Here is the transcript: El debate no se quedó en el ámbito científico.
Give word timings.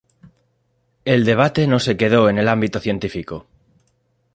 El 1.05 1.25
debate 1.25 1.67
no 1.67 1.79
se 1.79 1.95
quedó 1.95 2.27
en 2.27 2.39
el 2.39 2.47
ámbito 2.49 2.79
científico. 2.79 3.45